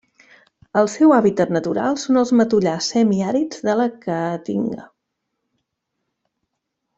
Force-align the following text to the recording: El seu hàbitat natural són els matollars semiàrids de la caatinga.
El 0.79 0.87
seu 0.93 1.11
hàbitat 1.17 1.51
natural 1.57 1.97
són 2.03 2.17
els 2.21 2.31
matollars 2.39 2.87
semiàrids 2.95 3.61
de 3.69 3.77
la 3.83 3.87
caatinga. 4.07 4.91